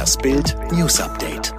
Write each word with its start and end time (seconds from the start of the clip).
Das 0.00 0.16
Bild 0.16 0.56
News 0.72 0.98
Update. 0.98 1.52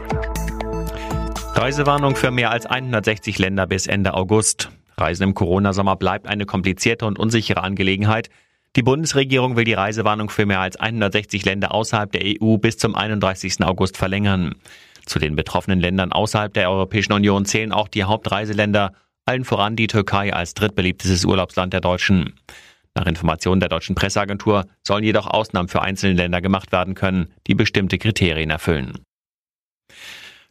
Reisewarnung 1.54 2.16
für 2.16 2.32
mehr 2.32 2.50
als 2.50 2.66
160 2.66 3.38
Länder 3.38 3.68
bis 3.68 3.86
Ende 3.86 4.16
August. 4.16 4.72
Reisen 4.98 5.22
im 5.22 5.36
Corona-Sommer 5.36 5.96
bleibt 5.96 6.26
eine 6.26 6.48
komplizierte 6.48 7.06
und 7.06 7.20
unsichere 7.20 7.62
Angelegenheit. 7.62 8.32
Die 8.76 8.82
Bundesregierung 8.82 9.58
will 9.58 9.64
die 9.64 9.76
Reisewarnung 9.76 10.32
für 10.32 10.48
mehr 10.48 10.60
als 10.60 10.76
160 10.76 11.46
Länder 11.46 11.72
außerhalb 11.72 12.12
der 12.12 12.24
EU 12.42 12.58
bis 12.58 12.80
zum 12.80 12.96
31. 12.96 13.64
August 13.64 13.96
verlängern. 13.96 14.56
Zu 15.06 15.20
den 15.20 15.36
betroffenen 15.36 15.80
Ländern 15.80 16.12
außerhalb 16.12 16.52
der 16.52 16.72
Europäischen 16.72 17.14
Union 17.14 17.46
zählen 17.46 17.72
auch 17.72 17.90
die 17.90 18.06
Hauptreiseländer, 18.06 18.94
allen 19.28 19.46
voran 19.46 19.76
die 19.76 19.86
Türkei 19.86 20.34
als 20.34 20.56
drittbeliebtestes 20.56 21.26
Urlaubsland 21.26 21.74
der 21.74 21.82
Deutschen. 21.82 22.34
Nach 22.96 23.06
Informationen 23.06 23.60
der 23.60 23.70
deutschen 23.70 23.96
Presseagentur 23.96 24.66
sollen 24.86 25.04
jedoch 25.04 25.28
Ausnahmen 25.28 25.70
für 25.70 25.82
einzelne 25.82 26.14
Länder 26.14 26.42
gemacht 26.42 26.72
werden 26.72 26.94
können, 26.94 27.34
die 27.48 27.56
bestimmte 27.56 27.98
Kriterien 27.98 28.50
erfüllen. 28.50 29.00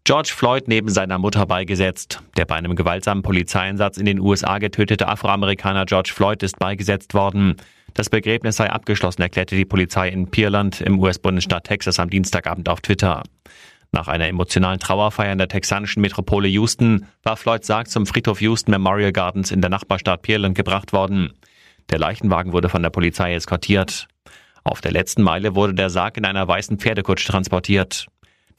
George 0.05 0.33
Floyd 0.35 0.67
neben 0.67 0.89
seiner 0.89 1.19
Mutter 1.19 1.45
beigesetzt. 1.47 2.23
Der 2.37 2.47
bei 2.47 2.57
einem 2.57 2.75
gewaltsamen 2.75 3.23
Polizeieinsatz 3.23 3.99
in 3.99 4.07
den 4.07 4.19
USA 4.19 4.59
getötete 4.59 5.09
Afroamerikaner 5.09 5.85
George 5.85 6.13
Floyd 6.15 6.43
ist 6.43 6.59
beigesetzt 6.59 7.13
worden. 7.13 7.57
Das 7.93 8.09
Begräbnis 8.09 8.57
sei 8.57 8.71
abgeschlossen, 8.71 9.23
erklärte 9.23 9.57
die 9.57 9.67
Polizei 9.67 10.09
in 10.09 10.31
Pearland 10.31 10.81
im 10.81 10.99
US-Bundesstaat 10.99 11.65
Texas 11.65 11.99
am 11.99 12.09
Dienstagabend 12.09 12.69
auf 12.69 12.81
Twitter. 12.81 13.23
Nach 13.93 14.09
einer 14.09 14.29
emotionalen 14.29 14.79
Trauerfeier 14.79 15.33
in 15.33 15.39
der 15.39 15.49
texanischen 15.49 16.01
Metropole 16.01 16.49
Houston 16.49 17.07
war 17.23 17.37
Floyd 17.37 17.65
Sarg 17.65 17.89
zum 17.89 18.07
Friedhof 18.07 18.41
Houston 18.41 18.71
Memorial 18.71 19.13
Gardens 19.13 19.51
in 19.51 19.61
der 19.61 19.71
Nachbarstadt 19.71 20.23
Pearland 20.23 20.55
gebracht 20.55 20.93
worden. 20.93 21.33
Der 21.91 21.99
Leichenwagen 21.99 22.53
wurde 22.53 22.69
von 22.69 22.83
der 22.83 22.91
Polizei 22.91 23.35
eskortiert. 23.35 24.09
Auf 24.63 24.81
der 24.81 24.93
letzten 24.93 25.23
Meile 25.23 25.55
wurde 25.55 25.75
der 25.75 25.91
Sarg 25.91 26.17
in 26.17 26.25
einer 26.25 26.47
weißen 26.47 26.79
Pferdekutsche 26.79 27.29
transportiert. 27.29 28.07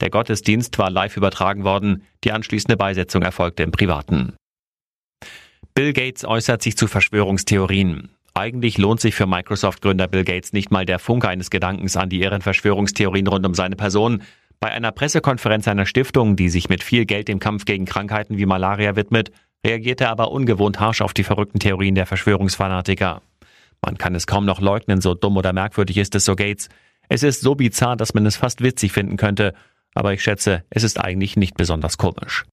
Der 0.00 0.10
Gottesdienst 0.10 0.78
war 0.78 0.90
live 0.90 1.16
übertragen 1.16 1.64
worden, 1.64 2.02
die 2.24 2.32
anschließende 2.32 2.76
Beisetzung 2.76 3.22
erfolgte 3.22 3.62
im 3.62 3.70
Privaten. 3.70 4.34
Bill 5.74 5.92
Gates 5.92 6.24
äußert 6.24 6.60
sich 6.60 6.76
zu 6.76 6.86
Verschwörungstheorien. 6.86 8.10
Eigentlich 8.34 8.78
lohnt 8.78 9.00
sich 9.00 9.14
für 9.14 9.26
Microsoft-Gründer 9.26 10.08
Bill 10.08 10.24
Gates 10.24 10.52
nicht 10.52 10.70
mal 10.70 10.84
der 10.84 10.98
Funke 10.98 11.28
eines 11.28 11.50
Gedankens 11.50 11.96
an 11.96 12.08
die 12.08 12.20
irren 12.20 12.42
Verschwörungstheorien 12.42 13.26
rund 13.26 13.46
um 13.46 13.54
seine 13.54 13.76
Person. 13.76 14.22
Bei 14.58 14.70
einer 14.70 14.92
Pressekonferenz 14.92 15.68
einer 15.68 15.86
Stiftung, 15.86 16.36
die 16.36 16.48
sich 16.48 16.68
mit 16.68 16.82
viel 16.82 17.04
Geld 17.04 17.28
dem 17.28 17.38
Kampf 17.38 17.64
gegen 17.64 17.84
Krankheiten 17.84 18.38
wie 18.38 18.46
Malaria 18.46 18.96
widmet, 18.96 19.30
reagierte 19.64 20.08
aber 20.08 20.32
ungewohnt 20.32 20.80
harsch 20.80 21.00
auf 21.00 21.14
die 21.14 21.24
verrückten 21.24 21.58
Theorien 21.58 21.94
der 21.94 22.06
Verschwörungsfanatiker. 22.06 23.22
Man 23.84 23.98
kann 23.98 24.14
es 24.14 24.26
kaum 24.26 24.44
noch 24.44 24.60
leugnen, 24.60 25.00
so 25.00 25.14
dumm 25.14 25.36
oder 25.36 25.52
merkwürdig 25.52 25.98
ist 25.98 26.14
es, 26.14 26.24
so 26.24 26.36
Gates. 26.36 26.68
Es 27.08 27.22
ist 27.22 27.40
so 27.40 27.54
bizarr, 27.54 27.96
dass 27.96 28.14
man 28.14 28.24
es 28.26 28.36
fast 28.36 28.62
witzig 28.62 28.92
finden 28.92 29.16
könnte, 29.16 29.54
aber 29.94 30.12
ich 30.12 30.22
schätze, 30.22 30.64
es 30.70 30.82
ist 30.82 31.00
eigentlich 31.00 31.36
nicht 31.36 31.56
besonders 31.56 31.98
komisch. 31.98 32.44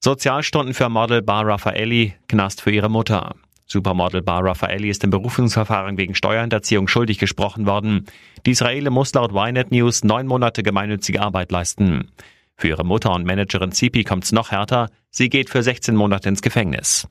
Sozialstunden 0.00 0.74
für 0.74 0.88
Model 0.88 1.22
Bar 1.22 1.46
Raffaelli, 1.46 2.14
Knast 2.28 2.62
für 2.62 2.70
ihre 2.70 2.88
Mutter. 2.88 3.34
Supermodel 3.66 4.22
Bar 4.22 4.44
Raffaelli 4.44 4.88
ist 4.88 5.04
im 5.04 5.10
Berufungsverfahren 5.10 5.98
wegen 5.98 6.14
Steuerhinterziehung 6.14 6.88
schuldig 6.88 7.18
gesprochen 7.18 7.66
worden. 7.66 8.06
Die 8.46 8.52
Israele 8.52 8.90
muss 8.90 9.12
laut 9.12 9.32
Ynet 9.32 9.72
News 9.72 10.04
neun 10.04 10.26
Monate 10.26 10.62
gemeinnützige 10.62 11.20
Arbeit 11.20 11.50
leisten. 11.50 12.12
Für 12.56 12.68
ihre 12.68 12.84
Mutter 12.84 13.12
und 13.12 13.26
Managerin 13.26 13.72
Zipi 13.72 14.04
kommt's 14.04 14.32
noch 14.32 14.52
härter. 14.52 14.88
Sie 15.10 15.28
geht 15.28 15.50
für 15.50 15.62
16 15.62 15.94
Monate 15.94 16.28
ins 16.28 16.42
Gefängnis. 16.42 17.06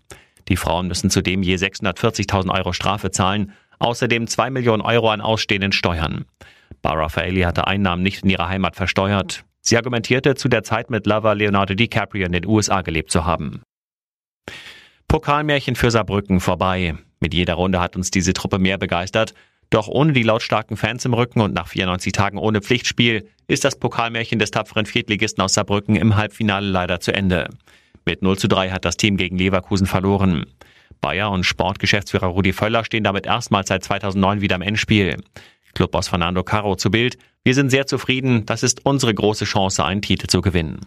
Die 0.49 0.57
Frauen 0.57 0.87
müssen 0.87 1.09
zudem 1.09 1.43
je 1.43 1.55
640.000 1.55 2.53
Euro 2.53 2.73
Strafe 2.73 3.11
zahlen, 3.11 3.53
außerdem 3.79 4.27
2 4.27 4.49
Millionen 4.49 4.81
Euro 4.81 5.09
an 5.09 5.21
ausstehenden 5.21 5.71
Steuern. 5.71 6.25
Bar 6.81 6.97
Raffaelli 6.97 7.41
hatte 7.41 7.67
Einnahmen 7.67 8.03
nicht 8.03 8.23
in 8.23 8.29
ihrer 8.29 8.47
Heimat 8.47 8.75
versteuert. 8.75 9.43
Sie 9.61 9.75
argumentierte, 9.75 10.35
zu 10.35 10.47
der 10.47 10.63
Zeit 10.63 10.89
mit 10.89 11.05
Lover 11.05 11.35
Leonardo 11.35 11.73
DiCaprio 11.73 12.25
in 12.25 12.31
den 12.31 12.45
USA 12.45 12.81
gelebt 12.81 13.11
zu 13.11 13.25
haben. 13.25 13.61
Pokalmärchen 15.07 15.75
für 15.75 15.91
Saarbrücken 15.91 16.39
vorbei. 16.39 16.95
Mit 17.19 17.33
jeder 17.33 17.55
Runde 17.55 17.79
hat 17.79 17.95
uns 17.95 18.11
diese 18.11 18.33
Truppe 18.33 18.59
mehr 18.59 18.77
begeistert. 18.77 19.33
Doch 19.69 19.87
ohne 19.87 20.13
die 20.13 20.23
lautstarken 20.23 20.77
Fans 20.77 21.03
im 21.03 21.13
Rücken 21.13 21.41
und 21.41 21.53
nach 21.53 21.67
94 21.67 22.13
Tagen 22.13 22.37
ohne 22.37 22.61
Pflichtspiel 22.61 23.27
ist 23.47 23.65
das 23.65 23.77
Pokalmärchen 23.77 24.39
des 24.39 24.51
tapferen 24.51 24.85
Viertligisten 24.85 25.43
aus 25.43 25.53
Saarbrücken 25.55 25.95
im 25.95 26.15
Halbfinale 26.15 26.67
leider 26.67 26.99
zu 27.01 27.13
Ende. 27.13 27.49
Mit 28.07 28.21
0 28.21 28.37
zu 28.37 28.47
3 28.47 28.69
hat 28.69 28.85
das 28.85 28.95
Team 28.95 29.17
gegen 29.17 29.37
Leverkusen 29.37 29.85
verloren. 29.85 30.45
Bayer 31.01 31.29
und 31.29 31.43
Sportgeschäftsführer 31.43 32.27
Rudi 32.27 32.53
Völler 32.53 32.85
stehen 32.85 33.03
damit 33.03 33.25
erstmals 33.25 33.67
seit 33.67 33.83
2009 33.83 34.39
wieder 34.39 34.55
im 34.55 34.61
Endspiel. 34.61 35.17
Clubboss 35.73 36.07
Fernando 36.07 36.41
Caro 36.41 36.77
zu 36.77 36.89
Bild. 36.89 37.17
Wir 37.43 37.53
sind 37.53 37.69
sehr 37.69 37.85
zufrieden. 37.85 38.45
Das 38.45 38.63
ist 38.63 38.85
unsere 38.85 39.13
große 39.13 39.43
Chance, 39.43 39.83
einen 39.83 40.01
Titel 40.01 40.27
zu 40.27 40.39
gewinnen. 40.39 40.79